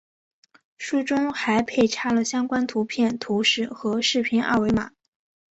[0.79, 4.93] 书中还配插了相关图片、图示和视频二维码